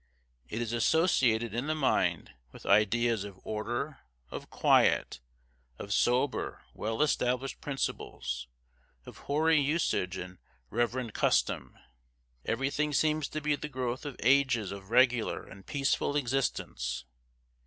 It 0.49 0.63
is 0.63 0.73
associated 0.73 1.53
in 1.53 1.67
the 1.67 1.75
mind 1.75 2.33
with 2.51 2.65
ideas 2.65 3.23
of 3.23 3.39
order, 3.43 3.99
of 4.31 4.49
quiet, 4.49 5.19
of 5.77 5.93
sober 5.93 6.63
well 6.73 7.03
established 7.03 7.61
principles, 7.61 8.47
of 9.05 9.17
hoary 9.29 9.61
usage 9.61 10.17
and 10.17 10.39
reverend 10.71 11.13
custom. 11.13 11.77
Every 12.45 12.71
thing 12.71 12.93
seems 12.93 13.27
to 13.29 13.41
be 13.41 13.53
the 13.55 13.69
growth 13.69 14.03
of 14.03 14.15
ages 14.23 14.71
of 14.71 14.89
regular 14.89 15.43
and 15.45 15.67
peaceful 15.67 16.15
existence. 16.15 17.05